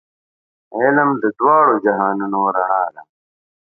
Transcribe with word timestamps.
علم 0.77 1.09
د 1.21 1.23
دواړو 1.39 1.73
جهانونو 1.85 2.39
رڼا 2.55 2.83
ده. 2.93 3.01